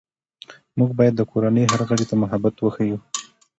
[0.77, 2.97] موږ باید د کورنۍ هر غړي ته محبت وښیو